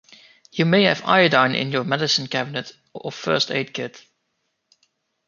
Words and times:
You 0.51 0.65
may 0.65 0.85
have 0.85 1.05
iodine 1.05 1.53
in 1.53 1.71
your 1.71 1.83
medicine 1.83 2.25
cabinet 2.25 2.75
or 2.91 3.11
first 3.11 3.51
aid 3.51 3.71
kit. 3.71 4.03